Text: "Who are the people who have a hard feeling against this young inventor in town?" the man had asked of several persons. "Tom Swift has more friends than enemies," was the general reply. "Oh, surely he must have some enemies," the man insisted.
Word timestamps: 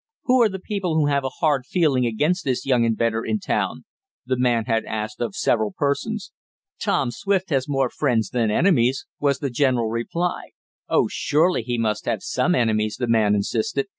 "Who 0.23 0.41
are 0.41 0.49
the 0.49 0.57
people 0.57 0.95
who 0.95 1.05
have 1.05 1.23
a 1.23 1.29
hard 1.29 1.63
feeling 1.67 2.07
against 2.07 2.43
this 2.43 2.65
young 2.65 2.85
inventor 2.85 3.23
in 3.23 3.37
town?" 3.39 3.85
the 4.25 4.35
man 4.35 4.65
had 4.65 4.83
asked 4.85 5.21
of 5.21 5.35
several 5.35 5.75
persons. 5.77 6.31
"Tom 6.79 7.11
Swift 7.11 7.51
has 7.51 7.69
more 7.69 7.91
friends 7.91 8.31
than 8.31 8.49
enemies," 8.49 9.05
was 9.19 9.37
the 9.37 9.51
general 9.51 9.89
reply. 9.91 10.53
"Oh, 10.89 11.07
surely 11.07 11.61
he 11.61 11.77
must 11.77 12.05
have 12.07 12.23
some 12.23 12.55
enemies," 12.55 12.95
the 12.97 13.05
man 13.05 13.35
insisted. 13.35 13.85